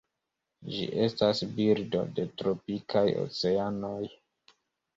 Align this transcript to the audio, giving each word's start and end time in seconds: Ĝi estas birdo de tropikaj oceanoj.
Ĝi 0.75 0.87
estas 1.03 1.41
birdo 1.59 2.01
de 2.21 2.27
tropikaj 2.41 3.07
oceanoj. 3.27 4.03